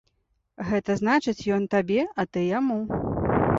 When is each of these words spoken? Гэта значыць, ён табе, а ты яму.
Гэта 0.69 0.95
значыць, 1.01 1.35
ён 1.59 1.69
табе, 1.75 2.01
а 2.23 2.27
ты 2.33 2.39
яму. 2.59 2.83